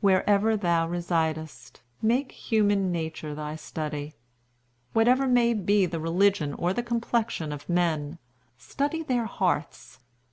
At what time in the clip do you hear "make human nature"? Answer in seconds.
2.02-3.36